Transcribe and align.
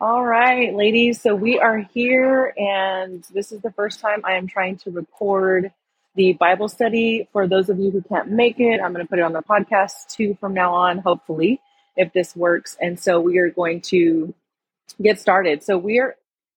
All 0.00 0.24
right, 0.24 0.72
ladies. 0.76 1.20
So 1.20 1.34
we 1.34 1.58
are 1.58 1.78
here, 1.78 2.54
and 2.56 3.24
this 3.34 3.50
is 3.50 3.62
the 3.62 3.72
first 3.72 3.98
time 3.98 4.20
I 4.24 4.34
am 4.34 4.46
trying 4.46 4.76
to 4.78 4.92
record 4.92 5.72
the 6.14 6.34
Bible 6.34 6.68
study. 6.68 7.28
For 7.32 7.48
those 7.48 7.68
of 7.68 7.80
you 7.80 7.90
who 7.90 8.00
can't 8.02 8.30
make 8.30 8.60
it, 8.60 8.80
I'm 8.80 8.92
going 8.92 9.04
to 9.04 9.10
put 9.10 9.18
it 9.18 9.22
on 9.22 9.32
the 9.32 9.42
podcast 9.42 10.06
too 10.14 10.36
from 10.38 10.54
now 10.54 10.72
on, 10.72 10.98
hopefully, 10.98 11.60
if 11.96 12.12
this 12.12 12.36
works. 12.36 12.76
And 12.80 12.96
so 12.96 13.18
we 13.20 13.38
are 13.38 13.50
going 13.50 13.80
to 13.90 14.32
get 15.02 15.18
started. 15.18 15.64
So 15.64 15.76
we 15.76 15.98
are 15.98 16.14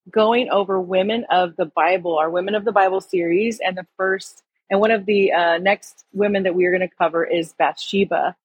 going 0.08 0.48
over 0.50 0.80
Women 0.80 1.26
of 1.28 1.56
the 1.56 1.66
Bible, 1.66 2.18
our 2.18 2.30
Women 2.30 2.54
of 2.54 2.64
the 2.64 2.70
Bible 2.70 3.00
series, 3.00 3.58
and 3.58 3.76
the 3.76 3.88
first 3.96 4.44
and 4.70 4.78
one 4.78 4.92
of 4.92 5.04
the 5.04 5.32
uh, 5.32 5.58
next 5.58 6.04
women 6.12 6.44
that 6.44 6.54
we 6.54 6.64
are 6.64 6.70
going 6.70 6.88
to 6.88 6.96
cover 6.96 7.24
is 7.24 7.54
Bathsheba. 7.54 8.36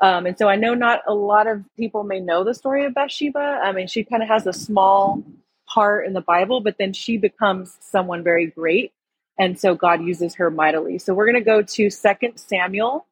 Um, 0.00 0.26
and 0.26 0.36
so 0.38 0.48
I 0.48 0.56
know 0.56 0.74
not 0.74 1.02
a 1.06 1.14
lot 1.14 1.46
of 1.46 1.64
people 1.76 2.04
may 2.04 2.20
know 2.20 2.44
the 2.44 2.54
story 2.54 2.84
of 2.84 2.94
Bathsheba. 2.94 3.60
I 3.64 3.72
mean, 3.72 3.86
she 3.88 4.04
kind 4.04 4.22
of 4.22 4.28
has 4.28 4.46
a 4.46 4.52
small 4.52 5.22
part 5.66 6.06
in 6.06 6.12
the 6.12 6.20
Bible, 6.20 6.60
but 6.60 6.76
then 6.78 6.92
she 6.92 7.16
becomes 7.16 7.76
someone 7.80 8.22
very 8.22 8.46
great. 8.46 8.92
And 9.38 9.58
so 9.58 9.74
God 9.74 10.02
uses 10.04 10.34
her 10.36 10.50
mightily. 10.50 10.98
So 10.98 11.14
we're 11.14 11.26
going 11.26 11.42
to 11.42 11.44
go 11.44 11.62
to 11.62 11.90
Second 11.90 12.38
Samuel, 12.38 13.06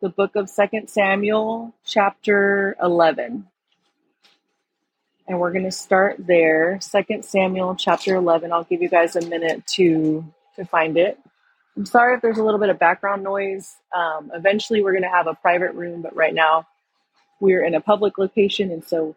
the 0.00 0.08
book 0.08 0.36
of 0.36 0.48
Second 0.50 0.88
Samuel, 0.88 1.74
chapter 1.84 2.76
11. 2.82 3.46
And 5.28 5.40
we're 5.40 5.52
going 5.52 5.64
to 5.64 5.72
start 5.72 6.16
there. 6.18 6.78
Second 6.80 7.24
Samuel, 7.24 7.76
chapter 7.76 8.14
11. 8.16 8.52
I'll 8.52 8.64
give 8.64 8.82
you 8.82 8.88
guys 8.88 9.16
a 9.16 9.26
minute 9.26 9.66
to 9.76 10.24
to 10.56 10.64
find 10.64 10.96
it. 10.96 11.18
I'm 11.76 11.86
sorry 11.86 12.16
if 12.16 12.22
there's 12.22 12.38
a 12.38 12.44
little 12.44 12.60
bit 12.60 12.70
of 12.70 12.78
background 12.78 13.24
noise. 13.24 13.76
Um, 13.96 14.30
eventually, 14.34 14.82
we're 14.82 14.92
going 14.92 15.04
to 15.04 15.10
have 15.10 15.26
a 15.28 15.34
private 15.34 15.74
room, 15.74 16.02
but 16.02 16.16
right 16.16 16.34
now 16.34 16.66
we're 17.40 17.64
in 17.64 17.74
a 17.74 17.80
public 17.80 18.18
location, 18.18 18.70
and 18.72 18.84
so 18.84 19.16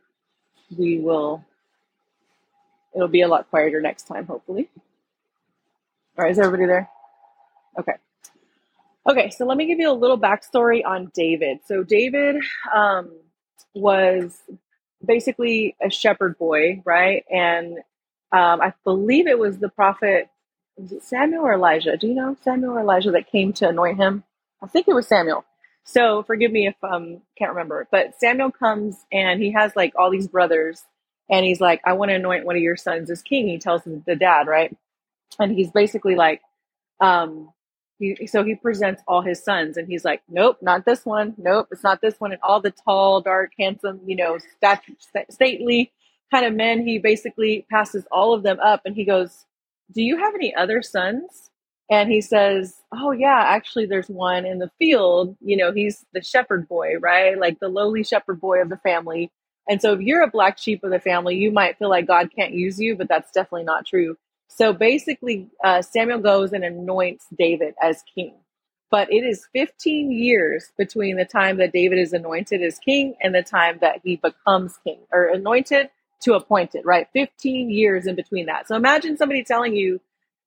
we 0.77 0.99
will. 0.99 1.45
It'll 2.95 3.07
be 3.09 3.21
a 3.21 3.27
lot 3.29 3.49
quieter 3.49 3.81
next 3.81 4.03
time, 4.07 4.27
hopefully. 4.27 4.69
All 6.17 6.25
right, 6.25 6.31
is 6.31 6.39
everybody 6.39 6.67
there? 6.67 6.89
Okay. 7.79 7.93
Okay, 9.09 9.31
so 9.31 9.45
let 9.45 9.57
me 9.57 9.67
give 9.67 9.79
you 9.79 9.91
a 9.91 9.93
little 9.93 10.19
backstory 10.19 10.85
on 10.85 11.11
David. 11.13 11.59
So 11.65 11.83
David 11.83 12.37
um, 12.75 13.11
was 13.75 14.41
basically 15.05 15.75
a 15.81 15.89
shepherd 15.89 16.37
boy, 16.39 16.81
right? 16.85 17.25
And 17.31 17.79
um, 18.31 18.61
I 18.61 18.73
believe 18.85 19.27
it 19.27 19.39
was 19.39 19.59
the 19.59 19.69
prophet 19.69 20.29
Samuel 21.01 21.43
or 21.43 21.53
Elijah? 21.53 21.97
Do 21.97 22.07
you 22.07 22.13
know 22.13 22.37
Samuel 22.43 22.73
or 22.73 22.81
Elijah 22.81 23.11
that 23.11 23.31
came 23.31 23.53
to 23.53 23.69
anoint 23.69 23.97
him? 23.97 24.23
I 24.61 24.67
think 24.67 24.87
it 24.87 24.95
was 24.95 25.07
Samuel. 25.07 25.45
So 25.83 26.23
forgive 26.23 26.51
me 26.51 26.67
if 26.67 26.75
um 26.83 27.21
can't 27.37 27.51
remember. 27.51 27.87
But 27.91 28.19
Samuel 28.19 28.51
comes 28.51 28.97
and 29.11 29.41
he 29.41 29.51
has 29.53 29.75
like 29.75 29.93
all 29.97 30.11
these 30.11 30.27
brothers 30.27 30.83
and 31.29 31.45
he's 31.45 31.61
like, 31.61 31.81
I 31.85 31.93
want 31.93 32.09
to 32.09 32.15
anoint 32.15 32.45
one 32.45 32.55
of 32.55 32.61
your 32.61 32.77
sons 32.77 33.09
as 33.09 33.21
king. 33.21 33.47
He 33.47 33.57
tells 33.57 33.81
the 33.83 34.15
dad, 34.15 34.47
right? 34.47 34.75
And 35.39 35.51
he's 35.51 35.71
basically 35.71 36.15
like, 36.15 36.41
um, 37.01 37.51
he, 37.99 38.27
so 38.27 38.43
he 38.43 38.55
presents 38.55 39.01
all 39.07 39.21
his 39.21 39.43
sons 39.43 39.77
and 39.77 39.87
he's 39.87 40.05
like, 40.05 40.21
nope, 40.29 40.57
not 40.61 40.85
this 40.85 41.05
one. 41.05 41.33
Nope, 41.37 41.69
it's 41.71 41.83
not 41.83 42.01
this 42.01 42.15
one. 42.19 42.31
And 42.31 42.41
all 42.43 42.61
the 42.61 42.71
tall, 42.71 43.21
dark, 43.21 43.51
handsome, 43.59 44.01
you 44.05 44.15
know, 44.15 44.37
stately 45.29 45.91
kind 46.31 46.45
of 46.45 46.53
men, 46.53 46.85
he 46.85 46.99
basically 46.99 47.65
passes 47.69 48.05
all 48.11 48.33
of 48.33 48.43
them 48.43 48.59
up 48.59 48.81
and 48.85 48.95
he 48.95 49.05
goes, 49.05 49.45
do 49.93 50.01
you 50.03 50.17
have 50.17 50.35
any 50.35 50.55
other 50.55 50.81
sons? 50.81 51.49
And 51.89 52.11
he 52.11 52.21
says, 52.21 52.81
Oh, 52.93 53.11
yeah, 53.11 53.43
actually, 53.47 53.85
there's 53.85 54.09
one 54.09 54.45
in 54.45 54.59
the 54.59 54.71
field. 54.79 55.37
You 55.41 55.57
know, 55.57 55.71
he's 55.71 56.05
the 56.13 56.21
shepherd 56.23 56.67
boy, 56.67 56.95
right? 56.99 57.39
Like 57.39 57.59
the 57.59 57.69
lowly 57.69 58.03
shepherd 58.03 58.41
boy 58.41 58.61
of 58.61 58.69
the 58.69 58.77
family. 58.77 59.31
And 59.69 59.81
so 59.81 59.93
if 59.93 60.01
you're 60.01 60.23
a 60.23 60.31
black 60.31 60.57
sheep 60.57 60.83
of 60.83 60.91
the 60.91 60.99
family, 60.99 61.37
you 61.37 61.51
might 61.51 61.77
feel 61.77 61.89
like 61.89 62.07
God 62.07 62.29
can't 62.35 62.53
use 62.53 62.79
you, 62.79 62.95
but 62.97 63.09
that's 63.09 63.31
definitely 63.31 63.65
not 63.65 63.85
true. 63.85 64.17
So 64.49 64.73
basically, 64.73 65.49
uh, 65.63 65.81
Samuel 65.81 66.19
goes 66.19 66.53
and 66.53 66.63
anoints 66.65 67.27
David 67.37 67.75
as 67.81 68.03
king. 68.15 68.35
But 68.91 69.11
it 69.11 69.25
is 69.25 69.47
15 69.53 70.11
years 70.11 70.71
between 70.77 71.17
the 71.17 71.25
time 71.25 71.57
that 71.57 71.73
David 71.73 71.99
is 71.99 72.13
anointed 72.13 72.61
as 72.61 72.79
king 72.79 73.15
and 73.21 73.35
the 73.35 73.43
time 73.43 73.79
that 73.81 74.01
he 74.03 74.15
becomes 74.17 74.79
king 74.85 74.99
or 75.11 75.27
anointed 75.27 75.89
to 76.23 76.33
appointed, 76.33 76.83
right? 76.85 77.07
15 77.13 77.69
years 77.69 78.07
in 78.07 78.15
between 78.15 78.47
that. 78.47 78.67
So 78.67 78.75
imagine 78.75 79.17
somebody 79.17 79.43
telling 79.43 79.75
you 79.75 80.01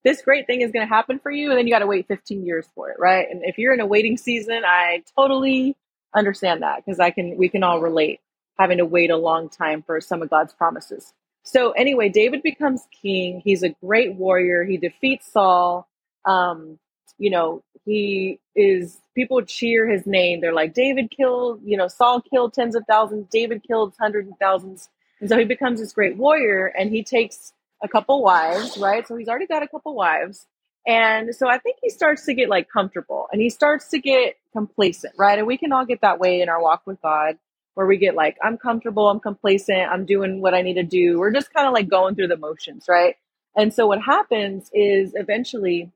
this 0.04 0.22
great 0.22 0.46
thing 0.46 0.62
is 0.62 0.72
going 0.72 0.86
to 0.86 0.92
happen 0.92 1.18
for 1.18 1.30
you, 1.30 1.50
and 1.50 1.58
then 1.58 1.66
you 1.66 1.72
got 1.72 1.80
to 1.80 1.86
wait 1.86 2.08
15 2.08 2.44
years 2.44 2.66
for 2.74 2.90
it, 2.90 2.96
right? 2.98 3.26
And 3.30 3.42
if 3.44 3.58
you're 3.58 3.74
in 3.74 3.80
a 3.80 3.86
waiting 3.86 4.16
season, 4.16 4.62
I 4.64 5.02
totally 5.16 5.76
understand 6.14 6.62
that 6.62 6.84
because 6.84 6.98
I 6.98 7.10
can, 7.10 7.36
we 7.36 7.48
can 7.48 7.62
all 7.62 7.80
relate 7.80 8.20
having 8.58 8.78
to 8.78 8.86
wait 8.86 9.10
a 9.10 9.16
long 9.16 9.48
time 9.48 9.82
for 9.82 10.00
some 10.00 10.22
of 10.22 10.30
God's 10.30 10.52
promises. 10.52 11.12
So 11.44 11.72
anyway, 11.72 12.08
David 12.08 12.42
becomes 12.42 12.86
king. 13.02 13.40
He's 13.44 13.62
a 13.62 13.70
great 13.84 14.14
warrior. 14.14 14.64
He 14.64 14.76
defeats 14.76 15.32
Saul. 15.32 15.88
Um, 16.24 16.78
you 17.18 17.30
know, 17.30 17.62
he 17.84 18.38
is 18.54 18.98
people 19.14 19.42
cheer 19.42 19.86
his 19.86 20.06
name. 20.06 20.40
They're 20.40 20.54
like, 20.54 20.74
David 20.74 21.10
killed, 21.10 21.60
you 21.64 21.76
know, 21.76 21.88
Saul 21.88 22.20
killed 22.20 22.54
tens 22.54 22.74
of 22.74 22.84
thousands, 22.88 23.26
David 23.30 23.62
killed 23.66 23.94
hundreds 23.98 24.30
of 24.30 24.34
thousands. 24.40 24.88
And 25.20 25.28
so 25.28 25.38
he 25.38 25.44
becomes 25.44 25.80
this 25.80 25.92
great 25.92 26.16
warrior 26.16 26.66
and 26.66 26.90
he 26.90 27.02
takes 27.02 27.52
a 27.82 27.88
couple 27.88 28.22
wives, 28.22 28.78
right? 28.78 29.06
So 29.06 29.16
he's 29.16 29.28
already 29.28 29.46
got 29.46 29.62
a 29.62 29.68
couple 29.68 29.94
wives. 29.94 30.46
And 30.86 31.34
so 31.34 31.48
I 31.48 31.58
think 31.58 31.76
he 31.82 31.90
starts 31.90 32.24
to 32.26 32.34
get 32.34 32.48
like 32.48 32.68
comfortable 32.68 33.28
and 33.32 33.40
he 33.40 33.50
starts 33.50 33.88
to 33.88 33.98
get 33.98 34.36
complacent, 34.52 35.14
right? 35.18 35.38
And 35.38 35.46
we 35.46 35.58
can 35.58 35.72
all 35.72 35.84
get 35.84 36.00
that 36.00 36.18
way 36.18 36.40
in 36.40 36.48
our 36.48 36.60
walk 36.60 36.82
with 36.86 37.00
God 37.02 37.38
where 37.74 37.86
we 37.86 37.98
get 37.98 38.14
like, 38.14 38.36
I'm 38.42 38.58
comfortable, 38.58 39.08
I'm 39.08 39.20
complacent, 39.20 39.90
I'm 39.90 40.04
doing 40.04 40.40
what 40.40 40.54
I 40.54 40.62
need 40.62 40.74
to 40.74 40.82
do. 40.82 41.18
We're 41.18 41.32
just 41.32 41.52
kind 41.52 41.66
of 41.66 41.72
like 41.72 41.88
going 41.88 42.14
through 42.14 42.28
the 42.28 42.36
motions, 42.36 42.86
right? 42.88 43.16
And 43.56 43.72
so 43.72 43.86
what 43.86 44.00
happens 44.00 44.70
is 44.72 45.12
eventually 45.14 45.90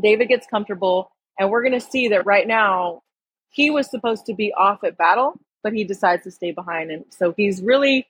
David 0.00 0.28
gets 0.28 0.46
comfortable 0.46 1.10
and 1.38 1.50
we're 1.50 1.62
going 1.62 1.78
to 1.78 1.80
see 1.80 2.08
that 2.08 2.26
right 2.26 2.46
now 2.46 3.02
he 3.50 3.70
was 3.70 3.90
supposed 3.90 4.26
to 4.26 4.34
be 4.34 4.52
off 4.54 4.84
at 4.84 4.96
battle, 4.96 5.38
but 5.62 5.72
he 5.72 5.84
decides 5.84 6.24
to 6.24 6.30
stay 6.30 6.52
behind. 6.52 6.90
And 6.90 7.04
so 7.10 7.34
he's 7.36 7.62
really 7.62 8.06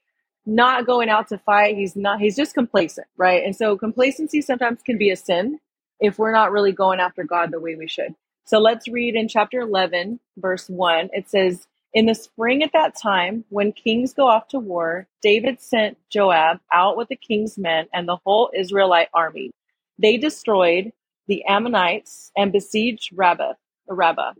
not 0.47 0.87
going 0.87 1.09
out 1.09 1.29
to 1.29 1.39
fight. 1.39 1.77
He's 1.77 1.97
not, 1.97 2.21
he's 2.21 2.37
just 2.37 2.55
complacent, 2.55 3.07
right? 3.17 3.45
And 3.45 3.55
so 3.55 3.77
complacency 3.77 4.43
sometimes 4.43 4.83
can 4.83 4.99
be 4.99 5.11
a 5.11 5.17
sin 5.17 5.61
if 6.01 6.19
we're 6.19 6.33
not 6.33 6.53
really 6.53 6.73
going 6.73 7.01
after 7.01 7.25
God 7.25 7.51
the 7.53 7.61
way 7.61 7.77
we 7.77 7.89
should. 7.89 8.15
So 8.45 8.59
let's 8.59 8.89
read 8.89 9.15
in 9.15 9.29
chapter 9.29 9.61
11, 9.61 10.21
verse 10.39 10.69
1. 10.69 11.11
It 11.13 11.31
says, 11.31 11.67
In 11.95 12.07
the 12.07 12.15
spring 12.15 12.63
at 12.63 12.73
that 12.73 12.97
time, 13.01 13.45
when 13.51 13.73
kings 13.73 14.13
go 14.15 14.27
off 14.27 14.49
to 14.49 14.59
war, 14.59 15.07
David 15.23 15.61
sent 15.61 15.97
Joab 16.11 16.61
out 16.73 16.97
with 16.97 17.09
the 17.09 17.17
king's 17.17 17.57
men 17.57 17.87
and 17.95 18.09
the 18.09 18.19
whole 18.25 18.51
Israelite 18.57 19.09
army. 19.15 19.53
They 19.99 20.17
destroyed 20.17 20.93
the 21.29 21.45
Ammonites 21.47 22.33
and 22.37 22.53
besieged 22.53 23.11
Rabbah, 23.15 23.55
Rabbah. 23.89 24.33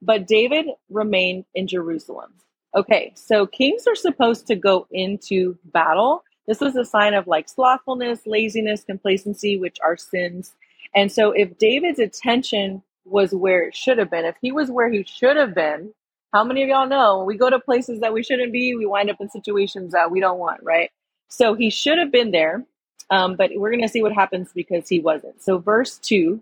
But 0.00 0.26
David 0.26 0.66
remained 0.88 1.44
in 1.54 1.68
Jerusalem. 1.68 2.32
Okay, 2.74 3.12
so 3.16 3.46
kings 3.46 3.86
are 3.88 3.96
supposed 3.96 4.46
to 4.46 4.54
go 4.54 4.86
into 4.92 5.58
battle. 5.66 6.22
This 6.46 6.62
is 6.62 6.76
a 6.76 6.84
sign 6.84 7.14
of 7.14 7.26
like 7.26 7.48
slothfulness, 7.48 8.20
laziness, 8.26 8.84
complacency, 8.84 9.58
which 9.58 9.78
are 9.82 9.96
sins. 9.96 10.54
And 10.94 11.10
so 11.10 11.32
if 11.32 11.58
David's 11.58 11.98
attention 11.98 12.82
was 13.04 13.34
where 13.34 13.62
it 13.62 13.74
should 13.74 13.98
have 13.98 14.10
been, 14.10 14.24
if 14.24 14.36
he 14.40 14.52
was 14.52 14.70
where 14.70 14.90
he 14.90 15.02
should 15.04 15.36
have 15.36 15.54
been, 15.54 15.92
how 16.32 16.44
many 16.44 16.62
of 16.62 16.68
y'all 16.68 16.86
know 16.86 17.24
we 17.24 17.36
go 17.36 17.50
to 17.50 17.58
places 17.58 18.00
that 18.00 18.12
we 18.12 18.22
shouldn't 18.22 18.52
be, 18.52 18.76
we 18.76 18.86
wind 18.86 19.10
up 19.10 19.20
in 19.20 19.28
situations 19.30 19.92
that 19.92 20.12
we 20.12 20.20
don't 20.20 20.38
want, 20.38 20.62
right? 20.62 20.90
So 21.28 21.54
he 21.54 21.70
should 21.70 21.98
have 21.98 22.12
been 22.12 22.30
there, 22.30 22.64
um, 23.10 23.34
but 23.34 23.50
we're 23.54 23.70
going 23.70 23.82
to 23.82 23.88
see 23.88 24.02
what 24.02 24.12
happens 24.12 24.50
because 24.54 24.88
he 24.88 25.00
wasn't. 25.00 25.42
So, 25.42 25.58
verse 25.58 25.98
2 25.98 26.40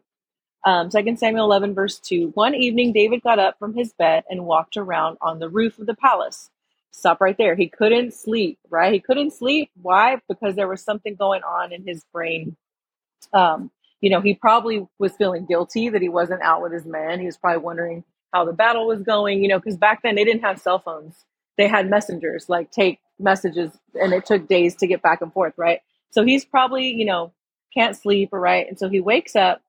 um, 0.65 0.91
2 0.91 1.17
Samuel 1.17 1.45
11, 1.47 1.75
verse 1.75 1.99
2. 2.01 2.33
One 2.35 2.55
evening, 2.55 2.93
David 2.93 3.23
got 3.23 3.39
up 3.39 3.59
from 3.59 3.75
his 3.75 3.93
bed 3.93 4.25
and 4.29 4.47
walked 4.47 4.77
around 4.77 5.19
on 5.21 5.39
the 5.39 5.49
roof 5.49 5.79
of 5.79 5.87
the 5.87 5.95
palace. 5.95 6.51
Stop 6.91 7.21
right 7.21 7.37
there. 7.39 7.55
He 7.55 7.69
couldn't 7.69 8.15
sleep, 8.15 8.59
right? 8.71 8.93
He 8.93 9.01
couldn't 9.01 9.33
sleep. 9.33 9.71
Why? 9.81 10.21
Because 10.29 10.57
there 10.57 10.69
was 10.69 10.83
something 10.83 11.15
going 11.15 11.43
on 11.43 11.73
in 11.73 11.87
his 11.87 12.05
brain. 12.13 12.57
Um, 13.33 13.71
you 14.01 14.11
know, 14.11 14.21
he 14.21 14.35
probably 14.35 14.87
was 14.99 15.17
feeling 15.17 15.47
guilty 15.47 15.89
that 15.89 16.03
he 16.03 16.09
wasn't 16.09 16.43
out 16.43 16.63
with 16.63 16.73
his 16.73 16.87
men. 16.87 17.21
He 17.21 17.27
was 17.27 17.37
probably 17.37 17.63
wondering 17.63 18.05
how 18.33 18.45
the 18.45 18.53
battle 18.53 18.87
was 18.87 19.03
going, 19.03 19.43
you 19.43 19.49
know, 19.49 19.59
because 19.59 19.77
back 19.77 20.03
then 20.03 20.15
they 20.17 20.25
didn't 20.25 20.43
have 20.43 20.61
cell 20.61 20.79
phones. 20.79 21.25
They 21.57 21.69
had 21.69 21.91
messengers, 21.91 22.49
like 22.49 22.71
take 22.71 23.01
messages, 23.19 23.73
and 23.95 24.13
it 24.13 24.27
took 24.27 24.49
days 24.49 24.77
to 24.77 24.87
get 24.87 25.03
back 25.03 25.23
and 25.23 25.33
forth, 25.33 25.55
right? 25.57 25.81
So 26.11 26.25
he's 26.25 26.45
probably, 26.45 26.89
you 26.89 27.05
know, 27.05 27.33
can't 27.75 27.97
sleep, 27.97 28.31
right? 28.33 28.67
And 28.69 28.79
so 28.79 28.89
he 28.89 29.01
wakes 29.01 29.37
up 29.37 29.61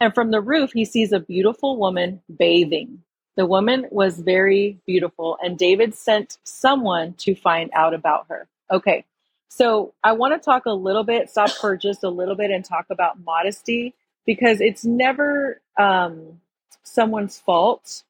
and 0.00 0.14
from 0.14 0.30
the 0.30 0.40
roof, 0.40 0.72
he 0.72 0.84
sees 0.84 1.12
a 1.12 1.20
beautiful 1.20 1.76
woman 1.78 2.22
bathing. 2.38 3.02
The 3.36 3.46
woman 3.46 3.86
was 3.90 4.18
very 4.18 4.78
beautiful, 4.86 5.38
and 5.42 5.58
David 5.58 5.94
sent 5.94 6.38
someone 6.44 7.14
to 7.18 7.34
find 7.34 7.70
out 7.74 7.94
about 7.94 8.26
her. 8.28 8.48
Okay, 8.70 9.04
so 9.48 9.94
I 10.02 10.12
want 10.12 10.34
to 10.34 10.44
talk 10.44 10.66
a 10.66 10.72
little 10.72 11.04
bit, 11.04 11.30
stop 11.30 11.50
for 11.50 11.76
just 11.76 12.02
a 12.02 12.08
little 12.10 12.34
bit, 12.34 12.50
and 12.50 12.64
talk 12.64 12.86
about 12.90 13.20
modesty 13.24 13.94
because 14.26 14.60
it's 14.60 14.84
never 14.84 15.60
um, 15.78 16.40
someone's 16.82 17.38
fault 17.38 18.02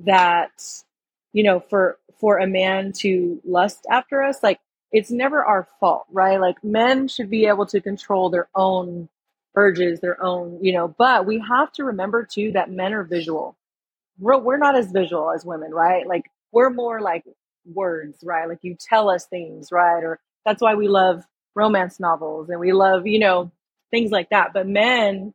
that 0.00 0.50
you 1.32 1.42
know 1.42 1.60
for 1.60 1.98
for 2.18 2.38
a 2.38 2.46
man 2.46 2.92
to 2.92 3.40
lust 3.44 3.86
after 3.90 4.22
us 4.22 4.42
like 4.42 4.60
it's 4.92 5.10
never 5.10 5.44
our 5.44 5.68
fault, 5.78 6.06
right? 6.10 6.40
Like 6.40 6.62
men 6.64 7.08
should 7.08 7.30
be 7.30 7.46
able 7.46 7.66
to 7.66 7.80
control 7.80 8.30
their 8.30 8.48
own 8.54 9.08
urges, 9.56 10.00
their 10.00 10.22
own, 10.22 10.58
you 10.62 10.72
know, 10.72 10.94
but 10.98 11.26
we 11.26 11.42
have 11.48 11.72
to 11.72 11.84
remember 11.84 12.24
too 12.24 12.52
that 12.52 12.70
men 12.70 12.92
are 12.92 13.04
visual. 13.04 13.56
We're, 14.18 14.38
we're 14.38 14.58
not 14.58 14.76
as 14.76 14.90
visual 14.90 15.30
as 15.30 15.44
women, 15.44 15.72
right? 15.72 16.06
Like 16.06 16.30
we're 16.52 16.70
more 16.70 17.00
like 17.00 17.24
words, 17.66 18.18
right? 18.22 18.48
Like 18.48 18.60
you 18.62 18.76
tell 18.78 19.10
us 19.10 19.26
things, 19.26 19.72
right? 19.72 20.02
Or 20.04 20.20
that's 20.44 20.62
why 20.62 20.74
we 20.74 20.88
love 20.88 21.24
romance 21.54 22.00
novels 22.00 22.48
and 22.50 22.60
we 22.60 22.72
love, 22.72 23.06
you 23.06 23.18
know, 23.18 23.50
things 23.90 24.10
like 24.10 24.30
that. 24.30 24.52
But 24.52 24.66
men 24.66 25.34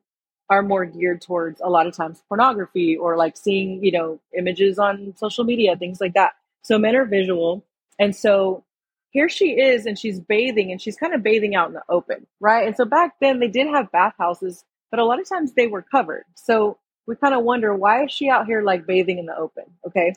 are 0.49 0.61
more 0.61 0.85
geared 0.85 1.21
towards 1.21 1.59
a 1.61 1.69
lot 1.69 1.87
of 1.87 1.95
times 1.95 2.21
pornography 2.27 2.95
or 2.97 3.17
like 3.17 3.35
seeing, 3.35 3.83
you 3.83 3.91
know, 3.91 4.19
images 4.37 4.79
on 4.79 5.13
social 5.17 5.43
media, 5.43 5.75
things 5.75 5.99
like 5.99 6.13
that. 6.13 6.33
So 6.61 6.77
men 6.77 6.95
are 6.95 7.05
visual. 7.05 7.65
And 7.99 8.15
so 8.15 8.63
here 9.15 9.29
she 9.29 9.51
is 9.51 9.85
and 9.85 9.97
she's 9.97 10.19
bathing 10.19 10.73
and 10.73 10.81
she's 10.81 10.97
kind 10.97 11.13
of 11.13 11.23
bathing 11.23 11.55
out 11.55 11.69
in 11.69 11.73
the 11.73 11.81
open, 11.87 12.27
right? 12.41 12.67
And 12.67 12.75
so 12.75 12.83
back 12.83 13.13
then 13.21 13.39
they 13.39 13.47
did 13.47 13.65
have 13.65 13.89
bathhouses, 13.89 14.65
but 14.91 14.99
a 14.99 15.05
lot 15.05 15.21
of 15.21 15.29
times 15.29 15.53
they 15.53 15.67
were 15.67 15.81
covered. 15.81 16.25
So 16.35 16.77
we 17.07 17.15
kind 17.15 17.33
of 17.33 17.45
wonder 17.45 17.73
why 17.73 18.03
is 18.03 18.11
she 18.11 18.27
out 18.29 18.45
here 18.45 18.61
like 18.61 18.85
bathing 18.85 19.17
in 19.17 19.25
the 19.25 19.37
open? 19.37 19.63
Okay. 19.87 20.15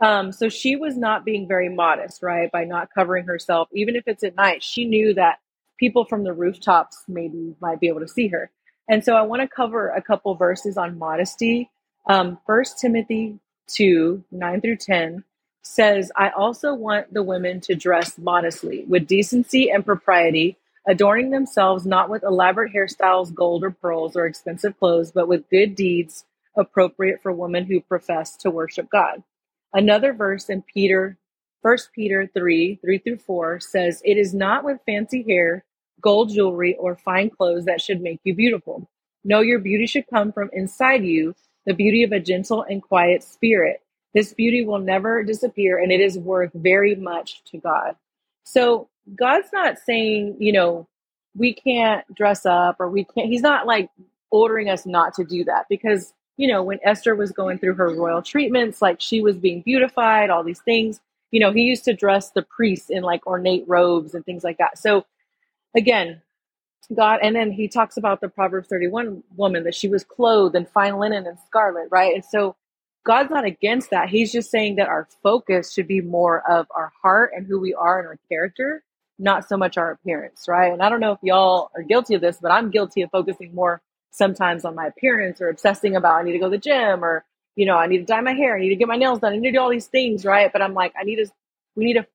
Um, 0.00 0.32
so 0.32 0.48
she 0.48 0.74
was 0.74 0.96
not 0.96 1.24
being 1.24 1.46
very 1.46 1.68
modest, 1.68 2.24
right? 2.24 2.50
By 2.50 2.64
not 2.64 2.88
covering 2.92 3.24
herself, 3.24 3.68
even 3.72 3.94
if 3.94 4.02
it's 4.08 4.24
at 4.24 4.34
night, 4.34 4.64
she 4.64 4.84
knew 4.84 5.14
that 5.14 5.38
people 5.78 6.04
from 6.04 6.24
the 6.24 6.32
rooftops 6.32 7.04
maybe 7.06 7.54
might 7.60 7.78
be 7.78 7.86
able 7.86 8.00
to 8.00 8.08
see 8.08 8.26
her. 8.26 8.50
And 8.88 9.04
so 9.04 9.14
I 9.14 9.22
want 9.22 9.42
to 9.42 9.48
cover 9.48 9.90
a 9.90 10.02
couple 10.02 10.34
verses 10.34 10.76
on 10.76 10.98
modesty. 10.98 11.70
Um, 12.08 12.36
1 12.46 12.64
Timothy 12.80 13.38
2 13.68 14.24
9 14.32 14.60
through 14.60 14.78
10 14.78 15.22
says, 15.62 16.10
I 16.16 16.30
also 16.30 16.74
want 16.74 17.12
the 17.12 17.22
women 17.22 17.60
to 17.62 17.74
dress 17.74 18.18
modestly, 18.18 18.84
with 18.88 19.06
decency 19.06 19.70
and 19.70 19.84
propriety, 19.84 20.56
adorning 20.88 21.30
themselves 21.30 21.86
not 21.86 22.08
with 22.08 22.22
elaborate 22.24 22.72
hairstyles, 22.72 23.34
gold 23.34 23.64
or 23.64 23.70
pearls, 23.70 24.16
or 24.16 24.26
expensive 24.26 24.78
clothes, 24.78 25.12
but 25.12 25.28
with 25.28 25.48
good 25.50 25.74
deeds 25.74 26.24
appropriate 26.56 27.22
for 27.22 27.32
women 27.32 27.64
who 27.64 27.80
profess 27.80 28.36
to 28.36 28.50
worship 28.50 28.88
God. 28.90 29.22
Another 29.72 30.12
verse 30.12 30.48
in 30.48 30.62
Peter, 30.62 31.16
1 31.62 31.78
Peter 31.94 32.28
3 32.34 32.80
3 32.82 32.98
through 32.98 33.18
4 33.18 33.60
says, 33.60 34.02
It 34.04 34.16
is 34.16 34.34
not 34.34 34.64
with 34.64 34.80
fancy 34.86 35.22
hair, 35.22 35.64
gold 36.00 36.30
jewelry, 36.30 36.76
or 36.78 36.96
fine 36.96 37.30
clothes 37.30 37.66
that 37.66 37.80
should 37.80 38.00
make 38.00 38.20
you 38.24 38.34
beautiful. 38.34 38.88
No, 39.24 39.40
your 39.40 39.58
beauty 39.58 39.86
should 39.86 40.06
come 40.08 40.32
from 40.32 40.50
inside 40.52 41.04
you, 41.04 41.34
the 41.66 41.74
beauty 41.74 42.02
of 42.02 42.12
a 42.12 42.20
gentle 42.20 42.62
and 42.62 42.82
quiet 42.82 43.22
spirit. 43.22 43.82
This 44.14 44.32
beauty 44.32 44.64
will 44.64 44.78
never 44.78 45.22
disappear 45.22 45.78
and 45.78 45.92
it 45.92 46.00
is 46.00 46.18
worth 46.18 46.52
very 46.54 46.94
much 46.94 47.42
to 47.44 47.58
God. 47.58 47.96
So 48.44 48.88
God's 49.14 49.48
not 49.52 49.78
saying, 49.78 50.36
you 50.38 50.52
know, 50.52 50.88
we 51.36 51.54
can't 51.54 52.04
dress 52.14 52.44
up 52.46 52.76
or 52.80 52.88
we 52.88 53.04
can't, 53.04 53.28
He's 53.28 53.42
not 53.42 53.66
like 53.66 53.90
ordering 54.30 54.68
us 54.68 54.86
not 54.86 55.14
to 55.14 55.24
do 55.24 55.44
that 55.44 55.66
because 55.68 56.12
you 56.40 56.48
know, 56.48 56.62
when 56.62 56.78
Esther 56.82 57.14
was 57.14 57.32
going 57.32 57.58
through 57.58 57.74
her 57.74 57.94
royal 57.94 58.22
treatments, 58.22 58.80
like 58.80 58.98
she 58.98 59.20
was 59.20 59.36
being 59.36 59.60
beautified, 59.60 60.30
all 60.30 60.42
these 60.42 60.62
things, 60.62 60.98
you 61.30 61.38
know, 61.38 61.52
he 61.52 61.64
used 61.64 61.84
to 61.84 61.92
dress 61.92 62.30
the 62.30 62.40
priests 62.40 62.88
in 62.88 63.02
like 63.02 63.26
ornate 63.26 63.64
robes 63.68 64.14
and 64.14 64.24
things 64.24 64.42
like 64.42 64.56
that. 64.56 64.78
So 64.78 65.04
again, 65.76 66.22
God, 66.96 67.20
and 67.22 67.36
then 67.36 67.52
he 67.52 67.68
talks 67.68 67.98
about 67.98 68.22
the 68.22 68.30
Proverbs 68.30 68.68
31 68.68 69.22
woman 69.36 69.64
that 69.64 69.74
she 69.74 69.86
was 69.86 70.02
clothed 70.02 70.56
in 70.56 70.64
fine 70.64 70.98
linen 70.98 71.26
and 71.26 71.38
scarlet, 71.46 71.88
right? 71.90 72.14
And 72.14 72.24
so 72.24 72.56
God's 73.04 73.30
not 73.30 73.44
against 73.44 73.90
that. 73.90 74.08
He's 74.08 74.32
just 74.32 74.50
saying 74.50 74.76
that 74.76 74.88
our 74.88 75.08
focus 75.22 75.72
should 75.72 75.88
be 75.88 76.00
more 76.00 76.42
of 76.50 76.66
our 76.74 76.92
heart 77.02 77.32
and 77.34 77.46
who 77.46 77.58
we 77.60 77.74
are 77.74 77.98
and 77.98 78.08
our 78.08 78.18
character, 78.28 78.82
not 79.18 79.48
so 79.48 79.56
much 79.56 79.78
our 79.78 79.92
appearance, 79.92 80.46
right? 80.48 80.72
And 80.72 80.82
I 80.82 80.88
don't 80.88 81.00
know 81.00 81.12
if 81.12 81.18
y'all 81.22 81.70
are 81.74 81.82
guilty 81.82 82.14
of 82.14 82.20
this, 82.20 82.38
but 82.40 82.50
I'm 82.50 82.70
guilty 82.70 83.02
of 83.02 83.10
focusing 83.10 83.54
more 83.54 83.80
sometimes 84.10 84.64
on 84.64 84.74
my 84.74 84.86
appearance 84.86 85.40
or 85.40 85.48
obsessing 85.48 85.96
about 85.96 86.16
I 86.20 86.22
need 86.24 86.32
to 86.32 86.38
go 86.38 86.46
to 86.46 86.50
the 86.50 86.58
gym 86.58 87.04
or 87.04 87.24
you 87.56 87.64
know 87.64 87.76
I 87.76 87.86
need 87.86 87.98
to 87.98 88.04
dye 88.04 88.20
my 88.20 88.32
hair, 88.32 88.56
I 88.56 88.60
need 88.60 88.70
to 88.70 88.76
get 88.76 88.88
my 88.88 88.96
nails 88.96 89.20
done, 89.20 89.32
I 89.32 89.36
need 89.36 89.50
to 89.50 89.52
do 89.52 89.60
all 89.60 89.70
these 89.70 89.86
things, 89.86 90.24
right? 90.24 90.52
But 90.52 90.62
I'm 90.62 90.74
like 90.74 90.92
I 91.00 91.04
need 91.04 91.16
to 91.16 91.26
we 91.76 91.84
need 91.84 91.94
to 91.94 92.06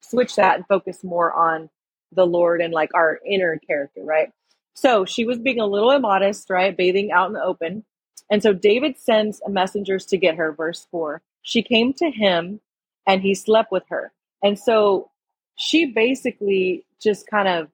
switch 0.00 0.36
that 0.36 0.56
and 0.56 0.66
focus 0.66 1.04
more 1.04 1.32
on 1.32 1.70
the 2.12 2.26
Lord 2.26 2.60
and 2.60 2.72
like 2.72 2.90
our 2.94 3.20
inner 3.28 3.58
character, 3.66 4.02
right? 4.02 4.30
So 4.74 5.04
she 5.04 5.24
was 5.24 5.38
being 5.38 5.60
a 5.60 5.66
little 5.66 5.90
immodest, 5.90 6.50
right? 6.50 6.76
Bathing 6.76 7.12
out 7.12 7.28
in 7.28 7.34
the 7.34 7.42
open. 7.42 7.84
And 8.30 8.42
so 8.42 8.52
David 8.52 8.98
sends 8.98 9.40
messengers 9.48 10.06
to 10.06 10.16
get 10.16 10.36
her, 10.36 10.52
verse 10.52 10.86
4. 10.90 11.22
She 11.42 11.62
came 11.62 11.92
to 11.94 12.10
him 12.10 12.60
and 13.06 13.22
he 13.22 13.34
slept 13.34 13.70
with 13.70 13.84
her. 13.88 14.12
And 14.42 14.58
so 14.58 15.10
she 15.56 15.86
basically 15.86 16.84
just 17.00 17.26
kind 17.28 17.48
of, 17.48 17.68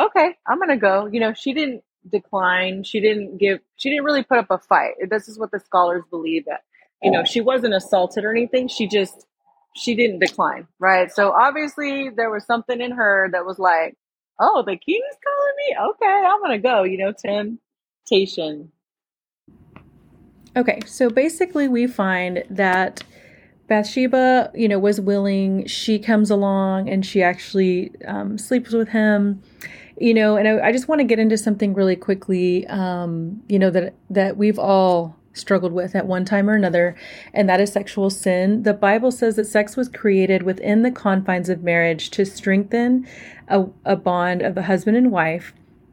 okay, 0.00 0.34
I'm 0.46 0.58
going 0.58 0.70
to 0.70 0.76
go. 0.76 1.06
You 1.06 1.20
know, 1.20 1.34
she 1.34 1.52
didn't 1.52 1.82
decline. 2.10 2.84
She 2.84 3.00
didn't 3.00 3.38
give. 3.38 3.60
She 3.76 3.90
didn't 3.90 4.04
really 4.04 4.22
put 4.22 4.38
up 4.38 4.50
a 4.50 4.58
fight. 4.58 4.94
This 5.08 5.28
is 5.28 5.38
what 5.38 5.50
the 5.50 5.60
scholars 5.60 6.04
believe 6.10 6.44
that 6.46 6.62
you 7.02 7.10
know 7.10 7.24
she 7.24 7.40
wasn't 7.40 7.74
assaulted 7.74 8.24
or 8.24 8.30
anything. 8.30 8.68
She 8.68 8.86
just 8.86 9.26
she 9.76 9.94
didn't 9.94 10.18
decline, 10.18 10.66
right? 10.78 11.10
So 11.10 11.32
obviously 11.32 12.10
there 12.10 12.30
was 12.30 12.44
something 12.44 12.80
in 12.80 12.92
her 12.92 13.28
that 13.32 13.46
was 13.46 13.58
like, 13.58 13.96
oh, 14.40 14.62
the 14.66 14.76
king's 14.76 15.16
calling 15.24 15.54
me. 15.56 15.76
Okay, 15.90 16.26
I'm 16.26 16.42
gonna 16.42 16.58
go. 16.58 16.82
You 16.82 16.98
know, 16.98 17.12
temptation. 17.12 18.72
Okay, 20.56 20.80
so 20.86 21.08
basically 21.08 21.68
we 21.68 21.86
find 21.86 22.44
that 22.50 23.02
Bathsheba, 23.68 24.50
you 24.54 24.68
know, 24.68 24.78
was 24.78 25.00
willing. 25.00 25.66
She 25.66 25.98
comes 25.98 26.30
along 26.30 26.90
and 26.90 27.06
she 27.06 27.22
actually 27.22 27.92
um, 28.06 28.36
sleeps 28.36 28.72
with 28.72 28.88
him 28.88 29.42
you 30.02 30.14
know, 30.14 30.36
and 30.36 30.48
I, 30.48 30.68
I 30.68 30.72
just 30.72 30.88
want 30.88 31.00
to 31.00 31.04
get 31.04 31.20
into 31.20 31.38
something 31.38 31.74
really 31.74 31.94
quickly, 31.94 32.66
um, 32.66 33.40
you 33.48 33.56
know, 33.58 33.70
that 33.70 33.94
that 34.10 34.36
we've 34.36 34.58
all 34.58 35.16
struggled 35.34 35.72
with 35.72 35.94
at 35.94 36.06
one 36.06 36.24
time 36.24 36.50
or 36.50 36.54
another, 36.54 36.96
and 37.32 37.48
that 37.48 37.60
is 37.60 37.72
sexual 37.72 38.10
sin. 38.10 38.64
The 38.64 38.74
Bible 38.74 39.12
says 39.12 39.36
that 39.36 39.46
sex 39.46 39.76
was 39.76 39.88
created 39.88 40.42
within 40.42 40.82
the 40.82 40.90
confines 40.90 41.48
of 41.48 41.62
marriage 41.62 42.10
to 42.10 42.24
strengthen 42.24 43.06
a, 43.46 43.66
a 43.84 43.94
bond 43.94 44.42
of 44.42 44.56
a 44.56 44.62
husband 44.62 44.96
and 44.96 45.10
wife 45.10 45.52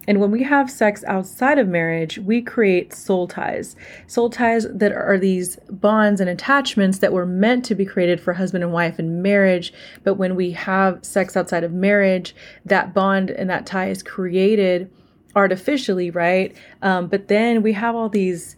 and 0.10 0.20
when 0.20 0.32
we 0.32 0.42
have 0.42 0.72
sex 0.72 1.04
outside 1.04 1.60
of 1.60 1.68
marriage, 1.68 2.18
we 2.18 2.42
create 2.42 2.96
soul 2.96 3.28
ties. 3.28 3.76
Soul 4.08 4.32
ties 4.32 4.66
that 4.68 4.92
are 4.92 5.20
these 5.20 5.58
bonds 5.70 6.20
and 6.20 6.28
attachments 6.28 6.98
that 6.98 7.14
were 7.14 7.28
meant 7.28 7.64
to 7.66 7.76
be 7.76 7.86
created 7.86 8.20
for 8.20 8.34
husband 8.34 8.64
and 8.64 8.74
wife 8.74 8.98
in 8.98 9.22
marriage. 9.22 9.72
But 10.04 10.16
when 10.16 10.36
we 10.36 10.50
have 10.54 11.06
sex 11.06 11.38
outside 11.38 11.64
of 11.64 11.74
marriage, 11.74 12.36
that 12.66 12.92
bond 12.92 13.30
and 13.30 13.52
that 13.52 13.68
tie 13.68 13.92
is 13.92 14.02
created 14.02 14.90
artificially, 15.36 16.10
right? 16.10 16.58
Um, 16.82 17.06
but 17.06 17.28
then 17.28 17.62
we 17.62 17.74
have 17.74 17.96
all 17.96 18.10
these 18.10 18.56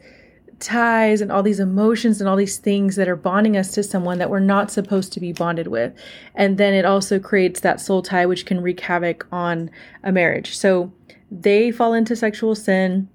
ties 0.62 1.20
and 1.20 1.32
all 1.32 1.44
these 1.44 1.60
emotions 1.60 2.22
and 2.22 2.30
all 2.30 2.38
these 2.38 2.58
things 2.58 2.96
that 2.96 3.10
are 3.10 3.16
bonding 3.16 3.58
us 3.58 3.72
to 3.72 3.84
someone 3.84 4.20
that 4.20 4.30
we're 4.30 4.40
not 4.40 4.72
supposed 4.72 5.12
to 5.14 5.20
be 5.20 5.34
bonded 5.34 5.68
with. 5.68 5.94
And 6.36 6.58
then 6.58 6.74
it 6.74 6.86
also 6.86 7.20
creates 7.20 7.60
that 7.62 7.82
soul 7.82 8.02
tie, 8.02 8.26
which 8.26 8.46
can 8.46 8.62
wreak 8.62 8.80
havoc 8.80 9.28
on 9.32 9.70
a 10.04 10.12
marriage. 10.12 10.56
So, 10.56 10.94
they 11.32 11.72
fall 11.72 11.94
into 11.94 12.16
sexual 12.16 12.54
sin. 12.54 13.08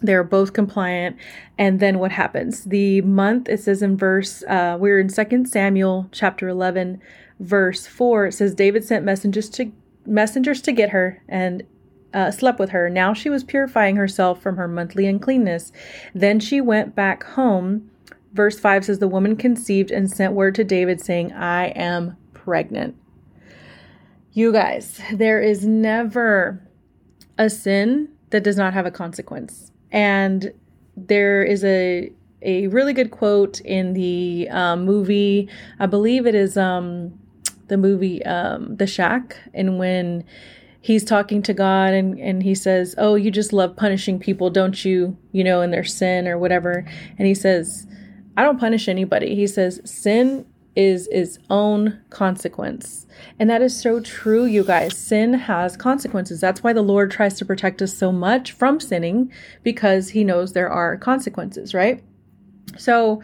They're 0.00 0.24
both 0.24 0.54
compliant. 0.54 1.16
And 1.58 1.80
then 1.80 1.98
what 1.98 2.12
happens? 2.12 2.64
The 2.64 3.02
month, 3.02 3.48
it 3.48 3.60
says 3.60 3.82
in 3.82 3.96
verse, 3.96 4.42
uh, 4.44 4.78
we're 4.80 4.98
in 4.98 5.10
Second 5.10 5.48
Samuel 5.48 6.08
chapter 6.10 6.48
11, 6.48 7.00
verse 7.40 7.86
4. 7.86 8.26
It 8.26 8.32
says, 8.32 8.54
David 8.54 8.84
sent 8.84 9.04
messengers 9.04 9.50
to 9.50 9.70
messengers 10.06 10.62
to 10.62 10.72
get 10.72 10.90
her 10.90 11.22
and 11.28 11.62
uh, 12.14 12.30
slept 12.30 12.58
with 12.58 12.70
her. 12.70 12.88
Now 12.88 13.12
she 13.12 13.28
was 13.28 13.44
purifying 13.44 13.96
herself 13.96 14.40
from 14.40 14.56
her 14.56 14.66
monthly 14.66 15.06
uncleanness. 15.06 15.72
Then 16.14 16.40
she 16.40 16.60
went 16.62 16.94
back 16.94 17.24
home. 17.24 17.90
Verse 18.32 18.58
5 18.58 18.86
says, 18.86 18.98
The 18.98 19.08
woman 19.08 19.36
conceived 19.36 19.90
and 19.90 20.10
sent 20.10 20.32
word 20.32 20.54
to 20.54 20.64
David, 20.64 21.00
saying, 21.00 21.32
I 21.32 21.66
am 21.68 22.16
pregnant. 22.32 22.96
You 24.32 24.52
guys, 24.52 25.00
there 25.12 25.42
is 25.42 25.66
never 25.66 26.67
a 27.38 27.48
sin 27.48 28.08
that 28.30 28.44
does 28.44 28.56
not 28.56 28.74
have 28.74 28.86
a 28.86 28.90
consequence. 28.90 29.72
And 29.90 30.52
there 30.96 31.42
is 31.42 31.64
a 31.64 32.12
a 32.40 32.68
really 32.68 32.92
good 32.92 33.10
quote 33.10 33.60
in 33.62 33.94
the 33.94 34.48
um, 34.50 34.84
movie. 34.84 35.48
I 35.80 35.86
believe 35.86 36.24
it 36.24 36.36
is 36.36 36.56
um, 36.56 37.18
the 37.66 37.76
movie 37.76 38.24
um, 38.24 38.76
The 38.76 38.86
Shack, 38.86 39.36
and 39.54 39.78
when 39.78 40.24
he's 40.80 41.04
talking 41.04 41.42
to 41.42 41.52
God 41.52 41.92
and, 41.92 42.18
and 42.18 42.42
he 42.42 42.54
says, 42.54 42.94
Oh, 42.98 43.14
you 43.14 43.30
just 43.30 43.52
love 43.52 43.76
punishing 43.76 44.18
people, 44.18 44.50
don't 44.50 44.84
you? 44.84 45.16
You 45.32 45.44
know, 45.44 45.60
in 45.60 45.70
their 45.70 45.84
sin 45.84 46.28
or 46.28 46.38
whatever. 46.38 46.84
And 47.18 47.26
he 47.26 47.34
says, 47.34 47.86
I 48.36 48.42
don't 48.42 48.60
punish 48.60 48.88
anybody. 48.88 49.34
He 49.34 49.46
says, 49.46 49.80
Sin 49.84 50.46
is 50.78 51.08
its 51.08 51.40
own 51.50 51.98
consequence. 52.08 53.04
And 53.36 53.50
that 53.50 53.62
is 53.62 53.78
so 53.78 53.98
true, 53.98 54.44
you 54.44 54.62
guys. 54.62 54.96
Sin 54.96 55.34
has 55.34 55.76
consequences. 55.76 56.40
That's 56.40 56.62
why 56.62 56.72
the 56.72 56.82
Lord 56.82 57.10
tries 57.10 57.34
to 57.38 57.44
protect 57.44 57.82
us 57.82 57.92
so 57.92 58.12
much 58.12 58.52
from 58.52 58.78
sinning 58.78 59.32
because 59.64 60.10
he 60.10 60.22
knows 60.22 60.52
there 60.52 60.70
are 60.70 60.96
consequences, 60.96 61.74
right? 61.74 62.04
So 62.76 63.20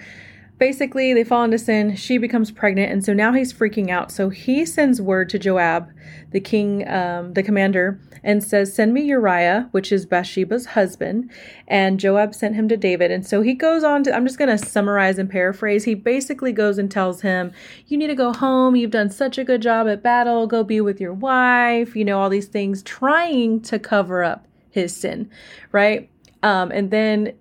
basically 0.65 1.13
they 1.13 1.25
fall 1.25 1.45
into 1.45 1.59
sin 1.59 1.95
she 1.95 2.17
becomes 2.17 2.51
pregnant 2.51 2.91
and 2.91 3.05
so 3.05 3.13
now 3.13 3.35
he's 3.35 3.53
freaking 3.53 3.91
out. 3.91 4.11
So 4.11 4.31
he 4.31 4.65
sends 4.65 4.99
word 4.99 5.29
to 5.29 5.39
joab 5.39 5.91
the 6.31 6.41
king 6.41 6.89
um, 6.89 7.35
the 7.35 7.43
commander 7.43 8.01
and 8.23 8.43
says 8.43 8.75
send 8.75 8.95
me 8.95 9.03
uriah 9.03 9.69
which 9.73 9.93
is 9.93 10.07
bathsheba's 10.07 10.65
husband. 10.69 11.31
And 11.69 12.01
joab 12.01 12.35
sent 12.35 12.55
him 12.55 12.67
to 12.71 12.79
david. 12.79 13.11
And 13.11 13.27
so 13.27 13.43
he 13.43 13.53
goes 13.53 13.85
on 13.85 14.05
to 14.05 14.17
i'm 14.17 14.25
just 14.25 14.39
going 14.39 14.57
to 14.57 14.57
summarize 14.57 15.19
and 15.19 15.29
paraphrase. 15.29 15.85
He 15.85 15.95
basically 15.95 16.53
goes 16.53 16.79
and 16.79 16.91
tells 16.91 17.21
him 17.21 17.53
you 17.89 17.99
need 17.99 18.07
to 18.07 18.15
go 18.15 18.33
home. 18.33 18.75
You've 18.75 18.91
done 18.91 19.11
such 19.11 19.37
a 19.37 19.45
good 19.45 19.61
job 19.61 19.87
at 19.87 20.03
battle. 20.03 20.47
Go 20.47 20.65
be 20.65 20.81
with 20.81 20.99
your 20.99 21.13
wife 21.13 21.95
you 21.95 22.07
know 22.07 22.19
all 22.19 22.31
these 22.31 22.49
things 22.49 22.83
trying 22.85 23.61
to 23.69 23.79
cover 23.79 24.25
up 24.25 24.47
his 24.71 24.97
sin 24.97 25.31
right? 25.73 26.09
Um, 26.43 26.71
and 26.71 26.91
then 26.91 27.35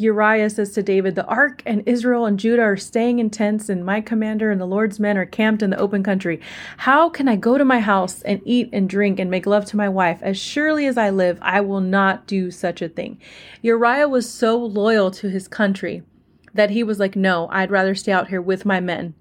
Uriah 0.00 0.48
says 0.48 0.70
to 0.72 0.82
David, 0.82 1.16
The 1.16 1.26
ark 1.26 1.60
and 1.66 1.82
Israel 1.86 2.24
and 2.24 2.38
Judah 2.38 2.62
are 2.62 2.76
staying 2.76 3.18
in 3.18 3.30
tents, 3.30 3.68
and 3.68 3.84
my 3.84 4.00
commander 4.00 4.52
and 4.52 4.60
the 4.60 4.66
Lord's 4.66 5.00
men 5.00 5.18
are 5.18 5.26
camped 5.26 5.60
in 5.60 5.70
the 5.70 5.78
open 5.78 6.04
country. 6.04 6.40
How 6.76 7.08
can 7.08 7.26
I 7.26 7.34
go 7.34 7.58
to 7.58 7.64
my 7.64 7.80
house 7.80 8.22
and 8.22 8.40
eat 8.44 8.68
and 8.72 8.88
drink 8.88 9.18
and 9.18 9.28
make 9.28 9.44
love 9.44 9.64
to 9.66 9.76
my 9.76 9.88
wife? 9.88 10.20
As 10.22 10.38
surely 10.38 10.86
as 10.86 10.96
I 10.96 11.10
live, 11.10 11.38
I 11.42 11.60
will 11.60 11.80
not 11.80 12.28
do 12.28 12.52
such 12.52 12.80
a 12.80 12.88
thing. 12.88 13.20
Uriah 13.60 14.08
was 14.08 14.30
so 14.30 14.56
loyal 14.56 15.10
to 15.10 15.28
his 15.28 15.48
country 15.48 16.04
that 16.54 16.70
he 16.70 16.84
was 16.84 17.00
like, 17.00 17.16
No, 17.16 17.48
I'd 17.50 17.72
rather 17.72 17.96
stay 17.96 18.12
out 18.12 18.28
here 18.28 18.42
with 18.42 18.64
my 18.64 18.78
men. 18.78 19.14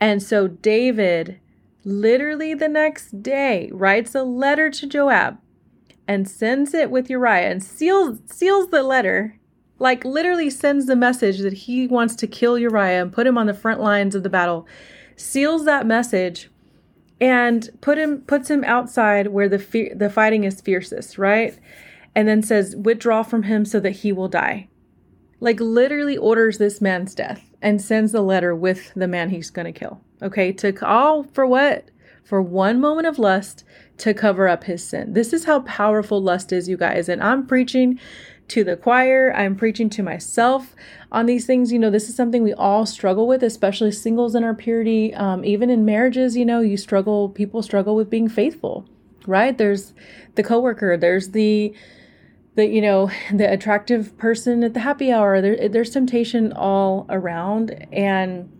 And 0.00 0.22
so 0.22 0.48
David, 0.48 1.38
literally 1.84 2.54
the 2.54 2.68
next 2.68 3.22
day, 3.22 3.68
writes 3.74 4.14
a 4.14 4.22
letter 4.22 4.70
to 4.70 4.86
Joab 4.86 5.38
and 6.08 6.28
sends 6.28 6.72
it 6.72 6.90
with 6.90 7.10
Uriah 7.10 7.50
and 7.50 7.62
seals 7.62 8.20
seals 8.26 8.70
the 8.70 8.82
letter 8.82 9.36
like 9.80 10.04
literally 10.04 10.50
sends 10.50 10.86
the 10.86 10.94
message 10.94 11.38
that 11.38 11.54
he 11.54 11.88
wants 11.88 12.14
to 12.16 12.26
kill 12.26 12.58
Uriah 12.58 13.02
and 13.02 13.12
put 13.12 13.26
him 13.26 13.38
on 13.38 13.46
the 13.46 13.54
front 13.54 13.80
lines 13.80 14.14
of 14.14 14.22
the 14.22 14.28
battle, 14.28 14.68
seals 15.16 15.64
that 15.64 15.86
message, 15.86 16.50
and 17.20 17.68
put 17.80 17.98
him 17.98 18.20
puts 18.20 18.48
him 18.48 18.62
outside 18.64 19.28
where 19.28 19.48
the 19.48 19.58
fe- 19.58 19.94
the 19.94 20.10
fighting 20.10 20.44
is 20.44 20.60
fiercest, 20.60 21.18
right? 21.18 21.58
And 22.14 22.28
then 22.28 22.42
says, 22.42 22.76
"Withdraw 22.76 23.22
from 23.22 23.44
him 23.44 23.64
so 23.64 23.80
that 23.80 23.90
he 23.90 24.12
will 24.12 24.28
die." 24.28 24.68
Like 25.40 25.58
literally 25.58 26.16
orders 26.16 26.58
this 26.58 26.80
man's 26.82 27.14
death 27.14 27.50
and 27.62 27.80
sends 27.80 28.12
the 28.12 28.22
letter 28.22 28.54
with 28.54 28.92
the 28.94 29.08
man 29.08 29.30
he's 29.30 29.50
going 29.50 29.72
to 29.72 29.78
kill. 29.78 30.00
Okay, 30.22 30.52
to 30.52 30.86
all 30.86 31.24
for 31.24 31.46
what? 31.46 31.90
For 32.22 32.42
one 32.42 32.78
moment 32.78 33.06
of 33.06 33.18
lust 33.18 33.64
to 33.98 34.14
cover 34.14 34.46
up 34.46 34.64
his 34.64 34.84
sin. 34.84 35.14
This 35.14 35.32
is 35.32 35.44
how 35.44 35.60
powerful 35.60 36.22
lust 36.22 36.52
is, 36.52 36.68
you 36.68 36.76
guys. 36.76 37.08
And 37.08 37.22
I'm 37.22 37.46
preaching 37.46 37.98
to 38.50 38.64
the 38.64 38.76
choir, 38.76 39.32
I'm 39.34 39.56
preaching 39.56 39.88
to 39.90 40.02
myself 40.02 40.74
on 41.10 41.26
these 41.26 41.46
things. 41.46 41.72
You 41.72 41.78
know, 41.78 41.90
this 41.90 42.08
is 42.08 42.16
something 42.16 42.42
we 42.42 42.52
all 42.52 42.84
struggle 42.84 43.26
with, 43.26 43.42
especially 43.42 43.92
singles 43.92 44.34
in 44.34 44.44
our 44.44 44.54
purity. 44.54 45.14
Um, 45.14 45.44
even 45.44 45.70
in 45.70 45.84
marriages, 45.84 46.36
you 46.36 46.44
know, 46.44 46.60
you 46.60 46.76
struggle, 46.76 47.28
people 47.28 47.62
struggle 47.62 47.96
with 47.96 48.10
being 48.10 48.28
faithful, 48.28 48.86
right? 49.26 49.56
There's 49.56 49.94
the 50.34 50.42
coworker, 50.42 50.96
there's 50.96 51.30
the, 51.30 51.74
the 52.56 52.66
you 52.66 52.80
know 52.80 53.10
the 53.32 53.50
attractive 53.50 54.16
person 54.18 54.64
at 54.64 54.74
the 54.74 54.80
happy 54.80 55.12
hour 55.12 55.40
there, 55.40 55.68
there's 55.68 55.90
temptation 55.90 56.52
all 56.52 57.06
around 57.08 57.86
and 57.92 58.50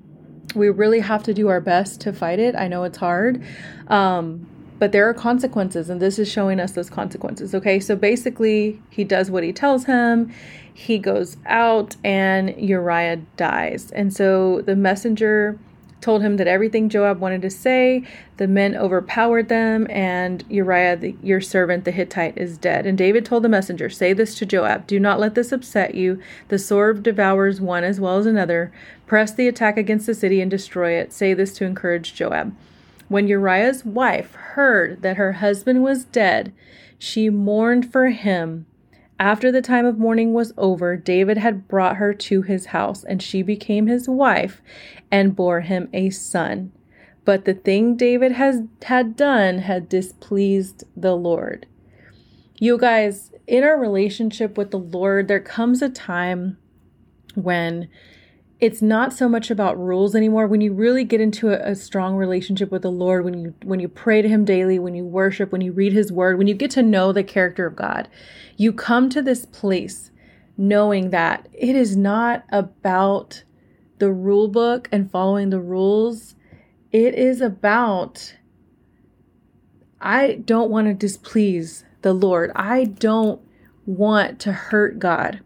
we 0.55 0.69
really 0.69 1.01
have 1.01 1.23
to 1.23 1.35
do 1.35 1.49
our 1.49 1.61
best 1.61 2.01
to 2.01 2.13
fight 2.13 2.39
it 2.39 2.55
i 2.57 2.67
know 2.69 2.85
it's 2.85 2.99
hard 2.99 3.43
um, 3.89 4.47
but 4.81 4.93
there 4.93 5.07
are 5.07 5.15
consequences, 5.15 5.91
and 5.91 6.01
this 6.01 6.19
is 6.19 6.27
showing 6.27 6.59
us 6.59 6.73
those 6.73 6.89
consequences. 6.89 7.55
Okay, 7.55 7.79
so 7.79 7.95
basically, 7.95 8.81
he 8.89 9.05
does 9.05 9.31
what 9.31 9.45
he 9.45 9.53
tells 9.53 9.85
him. 9.85 10.33
He 10.73 10.99
goes 10.99 11.37
out, 11.45 11.97
and 12.03 12.59
Uriah 12.59 13.21
dies. 13.37 13.91
And 13.91 14.13
so 14.13 14.63
the 14.63 14.75
messenger 14.75 15.59
told 16.01 16.23
him 16.23 16.39
that 16.39 16.47
everything 16.47 16.89
Joab 16.89 17.21
wanted 17.21 17.43
to 17.43 17.51
say, 17.51 18.07
the 18.39 18.49
men 18.49 18.75
overpowered 18.75 19.51
them, 19.51 19.87
and 19.91 20.43
Uriah, 20.49 20.97
the, 20.97 21.15
your 21.23 21.43
servant, 21.43 21.85
the 21.85 21.91
Hittite, 21.91 22.39
is 22.39 22.57
dead. 22.57 22.87
And 22.87 22.97
David 22.97 23.27
told 23.27 23.45
the 23.45 23.51
messenger, 23.51 23.91
Say 23.91 24.15
this 24.15 24.35
to 24.37 24.47
Joab 24.47 24.87
Do 24.87 24.99
not 24.99 25.21
let 25.21 25.35
this 25.35 25.53
upset 25.53 25.95
you. 25.95 26.23
The 26.49 26.59
sword 26.59 27.03
devours 27.03 27.61
one 27.61 27.85
as 27.85 28.01
well 28.01 28.17
as 28.17 28.25
another. 28.25 28.73
Press 29.07 29.31
the 29.31 29.47
attack 29.47 29.77
against 29.77 30.07
the 30.07 30.15
city 30.15 30.41
and 30.41 30.51
destroy 30.51 30.93
it. 30.93 31.13
Say 31.13 31.35
this 31.35 31.53
to 31.59 31.67
encourage 31.67 32.15
Joab. 32.15 32.57
When 33.11 33.27
Uriah's 33.27 33.85
wife 33.85 34.37
heard 34.37 35.03
that 35.03 35.17
her 35.17 35.33
husband 35.33 35.83
was 35.83 36.05
dead, 36.05 36.53
she 36.97 37.29
mourned 37.29 37.91
for 37.91 38.11
him. 38.11 38.67
After 39.19 39.51
the 39.51 39.61
time 39.61 39.85
of 39.85 39.99
mourning 39.99 40.33
was 40.33 40.53
over, 40.57 40.97
David 40.97 41.37
had 41.37 41.67
brought 41.67 41.97
her 41.97 42.15
to 42.15 42.43
his 42.43 42.67
house, 42.67 43.03
and 43.03 43.21
she 43.21 43.43
became 43.43 43.89
his 43.89 44.09
wife 44.09 44.63
and 45.11 45.35
bore 45.35 45.63
him 45.63 45.89
a 45.93 46.11
son. 46.11 46.71
But 47.25 47.47
the 47.47 47.55
thing 47.55 47.97
David 47.97 48.31
has 48.31 48.63
had 48.83 49.17
done 49.17 49.59
had 49.59 49.89
displeased 49.89 50.85
the 50.97 51.17
Lord. 51.17 51.67
You 52.59 52.79
guys, 52.79 53.33
in 53.49 53.65
our 53.65 53.77
relationship 53.77 54.57
with 54.57 54.71
the 54.71 54.79
Lord, 54.79 55.27
there 55.27 55.41
comes 55.41 55.83
a 55.83 55.89
time 55.89 56.59
when 57.35 57.89
it's 58.61 58.83
not 58.83 59.13
so 59.13 59.29
much 59.29 59.51
about 59.51 59.79
rules 59.79 60.15
anymore. 60.15 60.47
When 60.47 60.61
you 60.61 60.73
really 60.73 61.05
get 61.05 61.21
into 61.21 61.49
a, 61.49 61.73
a, 61.73 61.75
strong 61.75 62.17
relationship 62.17 62.71
with 62.71 62.83
the 62.83 62.91
lord 62.91 63.25
when 63.25 63.39
you 63.39 63.55
when 63.65 63.81
you 63.81 63.89
pray 63.89 64.21
to 64.21 64.29
him 64.29 64.45
daily 64.45 64.79
when 64.79 64.95
you 64.95 65.05
worship 65.05 65.51
when 65.51 65.61
you 65.61 65.73
read 65.73 65.93
his 65.93 66.13
word 66.13 66.37
when 66.37 66.47
you 66.47 66.55
get 66.55 66.71
to 66.73 66.83
know 66.83 67.13
the 67.13 67.25
character 67.25 67.67
of 67.67 67.75
god 67.75 68.09
you 68.57 68.73
come 68.73 69.09
to 69.09 69.23
this 69.23 69.47
place 69.47 70.11
knowing 70.61 71.09
that 71.09 71.49
it 71.55 71.75
is 71.75 71.97
not 71.97 72.45
about 72.51 73.45
the 73.99 74.13
rule 74.13 74.49
book 74.49 74.89
and 74.93 75.11
following 75.11 75.51
the 75.51 75.61
rules. 75.61 76.35
It 76.93 77.15
is 77.15 77.41
about 77.41 78.35
i 80.03 80.35
don't 80.45 80.71
want 80.71 80.87
to 80.87 80.95
displease 80.95 81.85
the 82.03 82.13
lord. 82.13 82.51
I 82.57 82.85
don't 82.85 83.41
want 83.87 84.39
to 84.41 84.53
hurt 84.53 84.99
god 84.99 85.41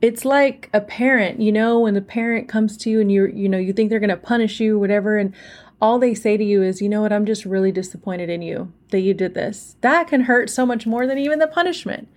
it's 0.00 0.24
like 0.24 0.70
a 0.72 0.80
parent, 0.80 1.40
you 1.40 1.50
know, 1.50 1.80
when 1.80 1.94
the 1.94 2.00
parent 2.00 2.48
comes 2.48 2.76
to 2.78 2.90
you 2.90 3.00
and 3.00 3.10
you're, 3.10 3.28
you 3.28 3.48
know, 3.48 3.58
you 3.58 3.72
think 3.72 3.90
they're 3.90 3.98
going 3.98 4.10
to 4.10 4.16
punish 4.16 4.60
you, 4.60 4.78
whatever, 4.78 5.18
and 5.18 5.34
all 5.80 5.98
they 5.98 6.14
say 6.14 6.36
to 6.36 6.44
you 6.44 6.62
is, 6.62 6.80
you 6.80 6.88
know 6.88 7.02
what, 7.02 7.12
I'm 7.12 7.26
just 7.26 7.44
really 7.44 7.72
disappointed 7.72 8.28
in 8.28 8.42
you 8.42 8.72
that 8.90 9.00
you 9.00 9.14
did 9.14 9.34
this. 9.34 9.76
That 9.80 10.08
can 10.08 10.22
hurt 10.22 10.50
so 10.50 10.64
much 10.66 10.86
more 10.86 11.06
than 11.06 11.18
even 11.18 11.38
the 11.38 11.46
punishment, 11.46 12.08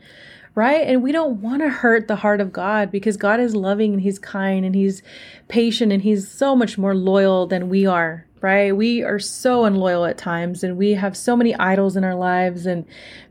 right? 0.56 0.88
And 0.88 1.04
we 1.04 1.12
don't 1.12 1.42
want 1.42 1.62
to 1.62 1.70
hurt 1.70 2.08
the 2.08 2.18
heart 2.18 2.42
of 2.42 2.54
God 2.54 2.92
because 2.92 3.18
God 3.18 3.40
is 3.40 3.56
loving 3.56 3.94
and 3.94 4.02
He's 4.02 4.20
kind 4.20 4.66
and 4.66 4.76
He's 4.76 5.02
patient 5.48 5.92
and 5.92 6.04
He's 6.04 6.30
so 6.30 6.56
much 6.56 6.78
more 6.78 6.96
loyal 6.96 7.48
than 7.48 7.70
we 7.70 7.86
are, 7.86 8.26
right? 8.42 8.76
We 8.76 9.04
are 9.04 9.20
so 9.20 9.66
unloyal 9.66 10.06
at 10.06 10.18
times 10.18 10.64
and 10.64 10.78
we 10.78 10.94
have 10.94 11.16
so 11.16 11.36
many 11.36 11.56
idols 11.56 11.96
in 11.96 12.04
our 12.04 12.16
lives 12.16 12.66
and 12.66 12.86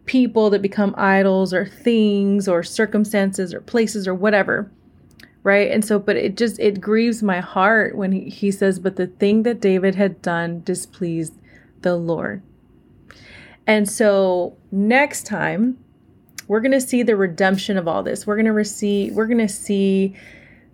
people 0.06 0.50
that 0.50 0.62
become 0.62 0.94
idols 0.96 1.52
or 1.52 1.66
things 1.66 2.48
or 2.48 2.62
circumstances 2.62 3.52
or 3.52 3.60
places 3.60 4.06
or 4.06 4.14
whatever. 4.14 4.70
Right. 5.42 5.70
And 5.70 5.84
so, 5.84 5.98
but 5.98 6.16
it 6.16 6.36
just, 6.36 6.60
it 6.60 6.80
grieves 6.80 7.22
my 7.22 7.40
heart 7.40 7.96
when 7.96 8.12
he, 8.12 8.28
he 8.28 8.50
says, 8.50 8.78
but 8.78 8.96
the 8.96 9.06
thing 9.06 9.42
that 9.44 9.60
David 9.60 9.94
had 9.94 10.20
done 10.20 10.62
displeased 10.64 11.34
the 11.80 11.96
Lord. 11.96 12.42
And 13.66 13.88
so 13.88 14.56
next 14.70 15.26
time, 15.26 15.78
we're 16.46 16.60
going 16.60 16.72
to 16.72 16.80
see 16.80 17.02
the 17.02 17.16
redemption 17.16 17.78
of 17.78 17.88
all 17.88 18.02
this. 18.02 18.26
We're 18.26 18.36
going 18.36 18.46
to 18.46 18.52
receive, 18.52 19.14
we're 19.14 19.26
going 19.26 19.38
to 19.38 19.48
see 19.48 20.14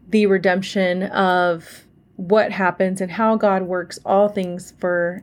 the 0.08 0.26
redemption 0.26 1.04
of 1.04 1.85
what 2.16 2.50
happens 2.50 3.00
and 3.00 3.10
how 3.10 3.36
God 3.36 3.62
works 3.62 3.98
all 4.04 4.28
things 4.28 4.72
for 4.78 5.22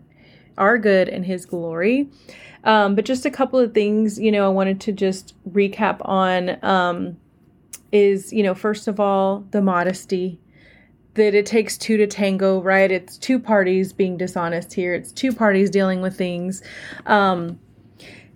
our 0.57 0.77
good 0.77 1.09
and 1.09 1.25
his 1.25 1.45
glory. 1.45 2.09
Um, 2.63 2.95
but 2.95 3.05
just 3.05 3.25
a 3.25 3.31
couple 3.31 3.59
of 3.59 3.73
things, 3.73 4.19
you 4.19 4.31
know, 4.31 4.45
I 4.45 4.50
wanted 4.50 4.79
to 4.81 4.91
just 4.91 5.35
recap 5.51 5.97
on 6.01 6.63
um, 6.63 7.17
is, 7.91 8.31
you 8.31 8.43
know, 8.43 8.53
first 8.53 8.88
of 8.88 9.00
all, 9.00 9.45
the 9.51 9.62
modesty 9.62 10.39
that 11.15 11.35
it 11.35 11.45
takes 11.45 11.77
two 11.77 11.97
to 11.97 12.07
tango, 12.07 12.62
right? 12.62 12.91
It's 12.91 13.17
two 13.17 13.38
parties 13.38 13.93
being 13.93 14.17
dishonest 14.17 14.73
here, 14.73 14.93
it's 14.93 15.12
two 15.12 15.33
parties 15.33 15.69
dealing 15.69 16.01
with 16.01 16.17
things. 16.17 16.63
Um, 17.05 17.59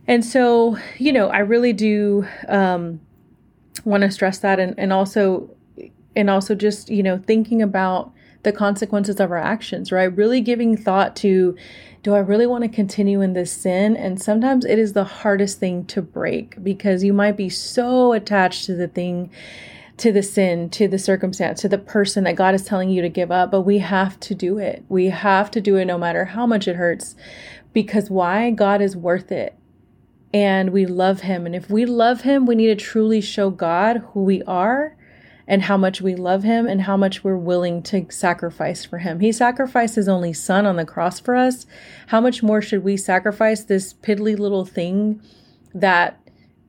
and 0.07 0.23
so, 0.23 0.77
you 0.97 1.11
know, 1.11 1.27
I 1.29 1.39
really 1.39 1.73
do 1.73 2.27
um, 2.47 3.01
want 3.83 4.03
to 4.03 4.11
stress 4.11 4.39
that 4.39 4.59
and, 4.59 4.75
and 4.77 4.93
also 4.93 5.49
and 6.15 6.29
also 6.29 6.55
just, 6.55 6.89
you 6.89 7.03
know, 7.03 7.17
thinking 7.17 7.61
about 7.61 8.11
the 8.43 8.51
consequences 8.51 9.19
of 9.19 9.31
our 9.31 9.37
actions, 9.37 9.91
right? 9.91 10.05
Really 10.05 10.41
giving 10.41 10.77
thought 10.77 11.15
to 11.17 11.55
do 12.03 12.13
I 12.13 12.19
really 12.19 12.47
want 12.47 12.63
to 12.63 12.69
continue 12.69 13.21
in 13.21 13.33
this 13.33 13.51
sin? 13.51 13.97
And 13.97 14.21
sometimes 14.21 14.63
it 14.63 14.79
is 14.79 14.93
the 14.93 15.03
hardest 15.03 15.59
thing 15.59 15.85
to 15.87 16.01
break 16.01 16.63
because 16.63 17.03
you 17.03 17.11
might 17.11 17.35
be 17.35 17.49
so 17.49 18.13
attached 18.13 18.65
to 18.65 18.75
the 18.75 18.87
thing, 18.87 19.29
to 19.97 20.11
the 20.11 20.23
sin, 20.23 20.69
to 20.71 20.87
the 20.87 20.99
circumstance, 20.99 21.61
to 21.61 21.69
the 21.69 21.77
person 21.77 22.23
that 22.23 22.35
God 22.35 22.55
is 22.55 22.63
telling 22.63 22.89
you 22.89 23.01
to 23.01 23.09
give 23.09 23.31
up, 23.31 23.51
but 23.51 23.61
we 23.61 23.79
have 23.79 24.19
to 24.21 24.35
do 24.35 24.57
it. 24.57 24.85
We 24.87 25.07
have 25.07 25.51
to 25.51 25.61
do 25.61 25.75
it 25.75 25.85
no 25.85 25.97
matter 25.97 26.25
how 26.25 26.45
much 26.45 26.67
it 26.67 26.75
hurts 26.75 27.15
because 27.73 28.09
why? 28.09 28.51
God 28.51 28.81
is 28.81 28.95
worth 28.95 29.31
it. 29.31 29.55
And 30.33 30.71
we 30.71 30.85
love 30.85 31.21
him. 31.21 31.45
And 31.45 31.55
if 31.55 31.69
we 31.69 31.85
love 31.85 32.21
him, 32.21 32.45
we 32.45 32.55
need 32.55 32.67
to 32.67 32.75
truly 32.75 33.21
show 33.21 33.49
God 33.49 34.03
who 34.13 34.23
we 34.23 34.43
are 34.43 34.96
and 35.47 35.63
how 35.63 35.77
much 35.77 36.01
we 36.01 36.15
love 36.15 36.43
him 36.43 36.67
and 36.67 36.81
how 36.81 36.97
much 36.97 37.23
we're 37.23 37.37
willing 37.37 37.81
to 37.81 38.05
sacrifice 38.09 38.83
for 38.83 38.97
him. 38.97 39.21
He 39.21 39.31
sacrificed 39.31 39.95
his 39.95 40.09
only 40.09 40.33
son 40.33 40.65
on 40.65 40.75
the 40.75 40.85
cross 40.85 41.19
for 41.19 41.35
us. 41.35 41.65
How 42.07 42.19
much 42.19 42.43
more 42.43 42.61
should 42.61 42.83
we 42.83 42.97
sacrifice 42.97 43.63
this 43.63 43.93
piddly 43.93 44.37
little 44.37 44.65
thing 44.65 45.21
that 45.73 46.19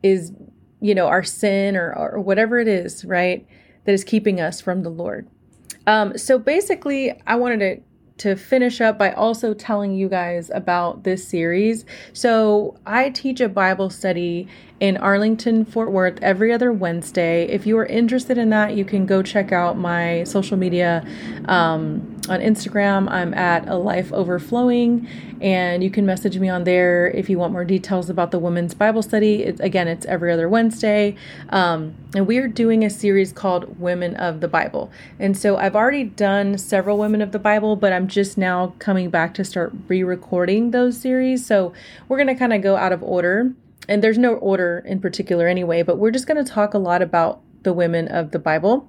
is, 0.02 0.32
you 0.80 0.94
know, 0.94 1.08
our 1.08 1.24
sin 1.24 1.76
or, 1.76 1.92
or 1.92 2.20
whatever 2.20 2.58
it 2.58 2.68
is, 2.68 3.04
right? 3.04 3.46
That 3.84 3.92
is 3.92 4.04
keeping 4.04 4.40
us 4.40 4.60
from 4.60 4.82
the 4.82 4.90
Lord. 4.90 5.28
Um, 5.86 6.16
so 6.16 6.38
basically, 6.38 7.20
I 7.26 7.36
wanted 7.36 7.58
to 7.60 7.82
to 8.18 8.34
finish 8.34 8.80
up 8.80 8.98
by 8.98 9.12
also 9.12 9.54
telling 9.54 9.94
you 9.94 10.08
guys 10.08 10.50
about 10.52 11.04
this 11.04 11.26
series. 11.26 11.84
So, 12.12 12.76
I 12.84 13.10
teach 13.10 13.40
a 13.40 13.48
Bible 13.48 13.90
study 13.90 14.48
in 14.80 14.96
Arlington, 14.96 15.64
Fort 15.64 15.90
Worth 15.90 16.18
every 16.22 16.52
other 16.52 16.72
Wednesday. 16.72 17.48
If 17.48 17.66
you 17.66 17.76
are 17.78 17.86
interested 17.86 18.38
in 18.38 18.50
that, 18.50 18.76
you 18.76 18.84
can 18.84 19.06
go 19.06 19.22
check 19.22 19.50
out 19.50 19.76
my 19.76 20.22
social 20.24 20.56
media 20.56 21.04
um, 21.46 22.16
on 22.28 22.40
Instagram. 22.40 23.10
I'm 23.10 23.34
at 23.34 23.66
a 23.66 23.74
life 23.74 24.12
overflowing, 24.12 25.08
and 25.40 25.82
you 25.82 25.90
can 25.90 26.06
message 26.06 26.38
me 26.38 26.48
on 26.48 26.62
there 26.62 27.08
if 27.08 27.28
you 27.28 27.38
want 27.38 27.52
more 27.52 27.64
details 27.64 28.08
about 28.08 28.30
the 28.30 28.38
women's 28.38 28.72
Bible 28.72 29.02
study. 29.02 29.42
It's 29.42 29.60
again, 29.60 29.88
it's 29.88 30.06
every 30.06 30.32
other 30.32 30.48
Wednesday, 30.48 31.16
um, 31.48 31.96
and 32.14 32.28
we 32.28 32.38
are 32.38 32.48
doing 32.48 32.84
a 32.84 32.90
series 32.90 33.32
called 33.32 33.80
Women 33.80 34.14
of 34.14 34.40
the 34.40 34.48
Bible. 34.48 34.92
And 35.18 35.36
so 35.36 35.56
I've 35.56 35.74
already 35.74 36.04
done 36.04 36.56
several 36.56 36.98
Women 36.98 37.20
of 37.20 37.32
the 37.32 37.40
Bible, 37.40 37.74
but 37.74 37.92
I'm 37.92 38.06
just 38.06 38.38
now 38.38 38.74
coming 38.78 39.10
back 39.10 39.34
to 39.34 39.44
start 39.44 39.72
re-recording 39.88 40.70
those 40.70 40.96
series. 40.96 41.44
So 41.44 41.72
we're 42.08 42.18
gonna 42.18 42.36
kind 42.36 42.52
of 42.52 42.62
go 42.62 42.76
out 42.76 42.92
of 42.92 43.02
order 43.02 43.54
and 43.88 44.02
there's 44.02 44.18
no 44.18 44.34
order 44.34 44.84
in 44.86 45.00
particular 45.00 45.48
anyway, 45.48 45.82
but 45.82 45.96
we're 45.98 46.10
just 46.10 46.26
going 46.26 46.42
to 46.42 46.50
talk 46.50 46.74
a 46.74 46.78
lot 46.78 47.02
about 47.02 47.40
the 47.62 47.72
women 47.72 48.08
of 48.08 48.30
the 48.30 48.38
Bible 48.38 48.88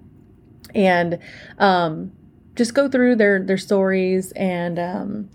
and 0.76 1.20
um, 1.58 2.12
just 2.56 2.74
go 2.74 2.90
through 2.90 3.16
their 3.16 3.44
their 3.44 3.58
stories 3.58 4.32
and 4.34 4.78
um, 4.78 5.30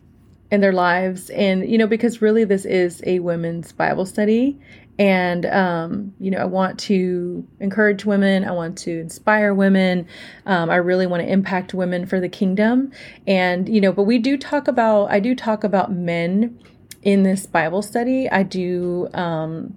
and 0.51 0.63
their 0.63 0.73
lives, 0.73 1.31
and 1.31 1.69
you 1.69 1.79
know 1.79 1.87
because 1.87 2.23
really 2.23 2.45
this 2.45 2.65
is 2.65 3.03
a 3.07 3.19
women's 3.21 3.73
Bible 3.73 4.07
study, 4.07 4.61
and 4.99 5.47
um, 5.47 6.15
you 6.21 6.31
know 6.31 6.39
i 6.39 6.45
want 6.45 6.79
to 6.79 7.47
encourage 7.61 8.05
women. 8.05 8.45
I 8.45 8.53
want 8.53 8.79
to 8.79 9.01
inspire 9.01 9.55
women. 9.55 10.07
Um, 10.47 10.71
i 10.71 10.77
really 10.77 11.07
want 11.07 11.23
to 11.23 11.31
impact 11.31 11.75
women 11.75 12.07
for 12.07 12.21
the 12.21 12.29
kingdom. 12.29 12.93
And 13.27 13.69
you 13.69 13.81
know 13.81 13.93
but 13.93 14.05
we 14.05 14.19
do 14.19 14.37
talk 14.37 14.69
about 14.69 15.11
i 15.11 15.21
do 15.21 15.35
talk 15.35 15.65
about 15.65 15.93
men 15.93 16.59
in 17.05 17.23
this 17.23 17.47
Bible 17.47 17.83
study, 17.83 18.29
I 18.31 18.43
do, 18.43 19.09
um, 19.13 19.77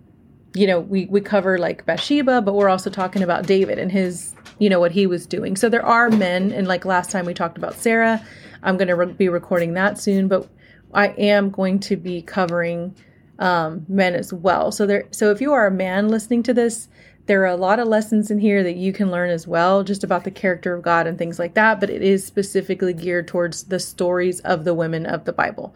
you 0.56 0.66
know, 0.66 0.80
we, 0.80 1.06
we 1.06 1.22
cover 1.22 1.58
like 1.58 1.86
Bathsheba, 1.86 2.42
but 2.42 2.54
we're 2.54 2.70
also 2.70 2.90
talking 2.90 3.22
about 3.22 3.46
David 3.46 3.78
and 3.78 3.92
his, 3.92 4.34
you 4.60 4.70
know, 4.70 4.80
what 4.80 4.94
he 4.94 5.06
was 5.06 5.28
doing. 5.28 5.58
So 5.58 5.68
there 5.68 5.86
are 5.86 6.10
men, 6.10 6.52
and 6.54 6.68
like 6.68 6.86
last 6.86 7.12
time 7.12 7.26
we 7.26 7.34
talked 7.34 7.58
about 7.58 7.76
Sarah, 7.76 8.26
I'm 8.64 8.78
going 8.78 8.88
to 8.88 8.96
re- 8.96 9.12
be 9.12 9.30
recording 9.30 9.74
that 9.74 10.00
soon, 10.00 10.30
but 10.30 10.48
I 10.94 11.10
am 11.10 11.50
going 11.50 11.80
to 11.82 11.98
be 11.98 12.22
covering 12.22 12.96
um, 13.40 13.86
men 13.90 14.16
as 14.16 14.32
well. 14.32 14.72
So 14.72 14.88
there, 14.88 15.04
so 15.12 15.30
if 15.30 15.42
you 15.42 15.52
are 15.52 15.68
a 15.68 15.72
man 15.72 16.08
listening 16.08 16.44
to 16.44 16.54
this, 16.54 16.88
there 17.26 17.42
are 17.42 17.48
a 17.48 17.58
lot 17.58 17.80
of 17.80 17.90
lessons 17.90 18.32
in 18.32 18.40
here 18.40 18.64
that 18.64 18.78
you 18.78 18.94
can 18.94 19.12
learn 19.12 19.30
as 19.30 19.46
well, 19.46 19.84
just 19.84 20.06
about 20.06 20.24
the 20.24 20.32
character 20.32 20.74
of 20.74 20.82
God 20.82 21.08
and 21.08 21.18
things 21.18 21.40
like 21.40 21.56
that. 21.56 21.82
But 21.82 21.90
it 21.90 22.02
is 22.02 22.26
specifically 22.26 22.94
geared 22.94 23.28
towards 23.28 23.66
the 23.66 23.82
stories 23.82 24.40
of 24.40 24.64
the 24.64 24.74
women 24.74 25.06
of 25.06 25.26
the 25.26 25.34
Bible. 25.34 25.76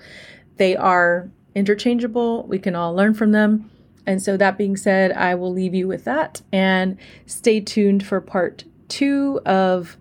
They 0.55 0.77
are 0.77 1.29
interchangeable. 1.55 2.43
We 2.43 2.59
can 2.59 2.75
all 2.75 2.93
learn 2.93 3.13
from 3.13 3.31
them. 3.31 3.69
And 4.05 4.21
so, 4.21 4.35
that 4.37 4.57
being 4.57 4.75
said, 4.77 5.11
I 5.11 5.35
will 5.35 5.51
leave 5.51 5.75
you 5.75 5.87
with 5.87 6.05
that 6.05 6.41
and 6.51 6.97
stay 7.27 7.59
tuned 7.59 8.05
for 8.05 8.19
part 8.19 8.63
two 8.87 9.39
of 9.45 9.95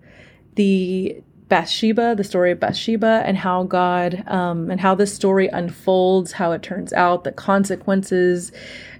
the 0.55 1.21
Bathsheba, 1.51 2.15
the 2.15 2.23
story 2.23 2.51
of 2.51 2.61
Bathsheba, 2.61 3.23
and 3.25 3.37
how 3.37 3.63
God 3.63 4.23
um, 4.27 4.71
and 4.71 4.79
how 4.79 4.95
this 4.95 5.13
story 5.13 5.49
unfolds, 5.49 6.31
how 6.31 6.53
it 6.53 6.63
turns 6.63 6.93
out, 6.93 7.25
the 7.25 7.31
consequences. 7.33 8.53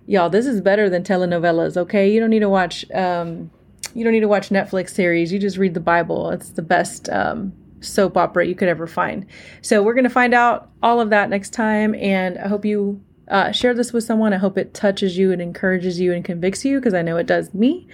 Y'all, 0.05 0.29
this 0.29 0.45
is 0.45 0.59
better 0.59 0.89
than 0.89 1.01
telenovelas. 1.01 1.77
Okay, 1.77 2.11
you 2.11 2.19
don't 2.19 2.29
need 2.29 2.39
to 2.39 2.49
watch. 2.49 2.89
Um, 2.91 3.49
you 3.93 4.03
don't 4.03 4.11
need 4.11 4.19
to 4.19 4.27
watch 4.27 4.49
Netflix 4.49 4.89
series. 4.89 5.31
You 5.31 5.39
just 5.39 5.57
read 5.57 5.73
the 5.73 5.79
Bible. 5.79 6.29
It's 6.31 6.49
the 6.49 6.61
best 6.61 7.09
um, 7.09 7.53
soap 7.81 8.17
opera 8.17 8.45
you 8.45 8.55
could 8.55 8.67
ever 8.67 8.87
find. 8.87 9.25
So 9.61 9.83
we're 9.83 9.93
going 9.93 10.05
to 10.05 10.09
find 10.09 10.33
out 10.33 10.69
all 10.81 11.01
of 11.01 11.09
that 11.09 11.29
next 11.29 11.51
time. 11.51 11.93
And 11.95 12.37
I 12.37 12.47
hope 12.47 12.65
you 12.65 13.01
uh, 13.27 13.51
share 13.51 13.73
this 13.73 13.93
with 13.93 14.03
someone. 14.03 14.33
I 14.33 14.37
hope 14.37 14.57
it 14.57 14.73
touches 14.73 15.17
you 15.17 15.31
and 15.31 15.41
encourages 15.41 15.99
you 15.99 16.13
and 16.13 16.23
convicts 16.23 16.65
you 16.65 16.79
because 16.79 16.93
I 16.93 17.01
know 17.01 17.17
it 17.17 17.27
does 17.27 17.53
me. 17.53 17.87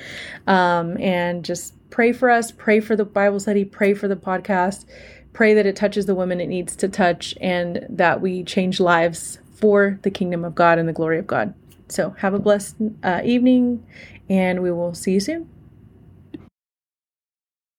Um, 0.48 0.98
and 1.00 1.46
just 1.46 1.74
pray 1.90 2.12
for 2.12 2.30
us, 2.30 2.52
pray 2.52 2.80
for 2.80 2.96
the 2.96 3.06
Bible 3.06 3.40
study, 3.40 3.64
pray 3.64 3.94
for 3.94 4.08
the 4.08 4.16
podcast, 4.16 4.86
pray 5.34 5.54
that 5.54 5.66
it 5.66 5.76
touches 5.76 6.06
the 6.06 6.16
women 6.16 6.42
it 6.42 6.48
needs 6.48 6.76
to 6.78 6.88
touch 6.88 7.36
and 7.40 7.86
that 7.90 8.22
we 8.22 8.44
change 8.44 8.80
lives 8.80 9.40
for 9.54 10.00
the 10.04 10.12
kingdom 10.12 10.44
of 10.44 10.56
God 10.56 10.80
and 10.80 10.88
the 10.88 10.94
glory 10.94 11.20
of 11.20 11.28
God. 11.28 11.54
So 11.90 12.12
have 12.18 12.34
a 12.34 12.40
blessed 12.40 12.76
uh, 13.04 13.22
evening, 13.24 13.86
and 14.30 14.62
we 14.62 14.72
will 14.72 14.94
see 14.94 15.14
you 15.14 15.20
soon. 15.20 15.50